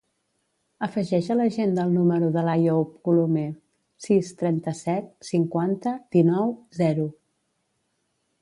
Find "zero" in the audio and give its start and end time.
6.83-7.07